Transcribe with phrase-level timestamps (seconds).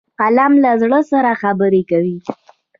[0.19, 2.17] قلم له زړه سره خبرې کوي